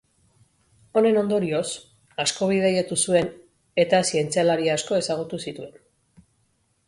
[0.99, 1.67] Honen ondorioz,
[2.23, 3.29] asko bidaiatu zuen
[3.85, 5.77] eta zientzialari asko ezagutu zituen.